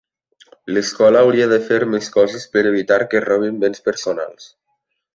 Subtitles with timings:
[0.75, 4.53] L'escola hauria de fer més coses per evitar que es robin béns personals.